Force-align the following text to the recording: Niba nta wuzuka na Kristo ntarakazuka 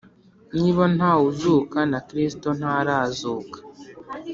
Niba 0.57 0.83
nta 0.95 1.11
wuzuka 1.19 1.79
na 1.91 1.99
Kristo 2.07 2.47
ntarakazuka 2.57 3.57